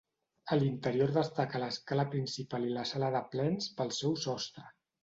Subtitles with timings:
[0.53, 4.71] A l'interior destaca l'escala principal i la sala de plens pel seu sostre.